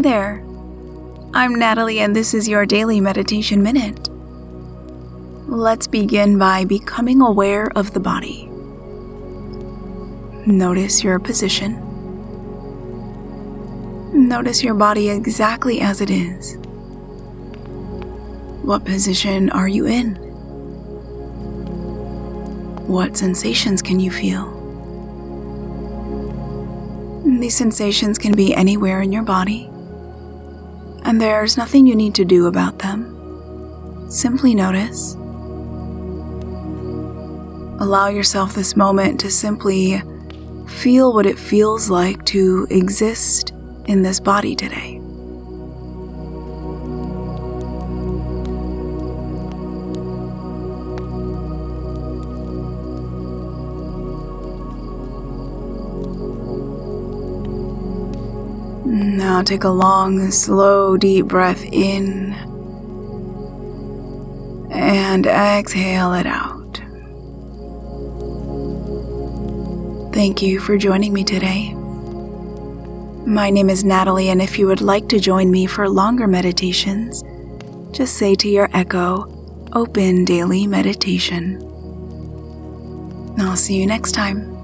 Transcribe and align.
there. 0.00 0.44
I'm 1.34 1.54
Natalie, 1.54 2.00
and 2.00 2.14
this 2.14 2.34
is 2.34 2.48
your 2.48 2.66
daily 2.66 3.00
meditation 3.00 3.62
minute. 3.62 4.08
Let's 5.48 5.86
begin 5.86 6.38
by 6.38 6.64
becoming 6.64 7.20
aware 7.20 7.70
of 7.76 7.92
the 7.92 8.00
body. 8.00 8.48
Notice 10.46 11.04
your 11.04 11.18
position. 11.18 11.82
Notice 14.12 14.62
your 14.62 14.74
body 14.74 15.10
exactly 15.10 15.80
as 15.80 16.00
it 16.00 16.10
is. 16.10 16.56
What 18.62 18.84
position 18.84 19.50
are 19.50 19.68
you 19.68 19.86
in? 19.86 20.14
What 22.86 23.16
sensations 23.16 23.82
can 23.82 24.00
you 24.00 24.10
feel? 24.10 24.52
These 27.24 27.56
sensations 27.56 28.18
can 28.18 28.34
be 28.34 28.54
anywhere 28.54 29.02
in 29.02 29.12
your 29.12 29.22
body, 29.22 29.70
and 31.06 31.20
there's 31.20 31.56
nothing 31.56 31.86
you 31.86 31.94
need 31.94 32.16
to 32.16 32.24
do 32.24 32.46
about 32.46 32.80
them. 32.80 34.10
Simply 34.10 34.56
notice. 34.56 35.14
Allow 37.78 38.08
yourself 38.08 38.54
this 38.54 38.74
moment 38.74 39.20
to 39.20 39.30
simply 39.30 40.02
feel 40.66 41.14
what 41.14 41.24
it 41.24 41.38
feels 41.38 41.88
like 41.88 42.24
to 42.24 42.66
exist 42.70 43.52
in 43.84 44.02
this 44.02 44.18
body 44.18 44.56
today. 44.56 44.95
Now 58.86 59.42
take 59.42 59.64
a 59.64 59.68
long, 59.68 60.30
slow, 60.30 60.96
deep 60.96 61.26
breath 61.26 61.64
in 61.64 62.32
and 64.70 65.26
exhale 65.26 66.12
it 66.14 66.24
out. 66.24 66.80
Thank 70.14 70.40
you 70.40 70.60
for 70.60 70.78
joining 70.78 71.12
me 71.12 71.24
today. 71.24 71.74
My 73.26 73.50
name 73.50 73.70
is 73.70 73.82
Natalie, 73.82 74.28
and 74.28 74.40
if 74.40 74.56
you 74.56 74.68
would 74.68 74.80
like 74.80 75.08
to 75.08 75.18
join 75.18 75.50
me 75.50 75.66
for 75.66 75.88
longer 75.88 76.28
meditations, 76.28 77.24
just 77.90 78.16
say 78.16 78.36
to 78.36 78.48
your 78.48 78.70
echo, 78.72 79.26
Open 79.72 80.24
Daily 80.24 80.64
Meditation. 80.64 81.60
I'll 83.36 83.56
see 83.56 83.74
you 83.74 83.86
next 83.88 84.12
time. 84.12 84.55